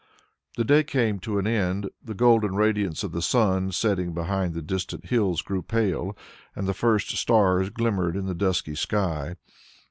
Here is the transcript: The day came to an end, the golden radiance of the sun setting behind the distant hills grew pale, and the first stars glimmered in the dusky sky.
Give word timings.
The 0.57 0.63
day 0.63 0.83
came 0.83 1.19
to 1.19 1.37
an 1.37 1.45
end, 1.45 1.91
the 2.03 2.15
golden 2.15 2.55
radiance 2.55 3.03
of 3.03 3.11
the 3.11 3.21
sun 3.21 3.71
setting 3.71 4.15
behind 4.15 4.55
the 4.55 4.61
distant 4.63 5.05
hills 5.05 5.43
grew 5.43 5.61
pale, 5.61 6.17
and 6.55 6.67
the 6.67 6.73
first 6.73 7.15
stars 7.17 7.69
glimmered 7.69 8.15
in 8.17 8.25
the 8.25 8.33
dusky 8.33 8.73
sky. 8.73 9.35